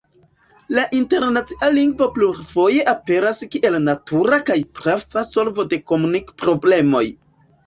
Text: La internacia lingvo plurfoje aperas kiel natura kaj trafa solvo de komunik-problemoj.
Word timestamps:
La 0.77 0.83
internacia 0.99 1.67
lingvo 1.75 2.07
plurfoje 2.15 2.85
aperas 2.93 3.43
kiel 3.57 3.77
natura 3.85 4.41
kaj 4.49 4.57
trafa 4.81 5.27
solvo 5.29 5.69
de 5.77 5.81
komunik-problemoj. 5.93 7.05